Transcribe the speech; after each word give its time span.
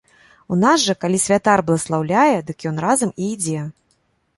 У 0.55 0.57
нас 0.63 0.85
жа, 0.85 0.95
калі 1.05 1.21
святар 1.27 1.65
бласлаўляе, 1.69 2.35
дык 2.51 2.57
ён 2.75 2.85
разам 2.87 3.17
і 3.21 3.33
ідзе. 3.33 3.61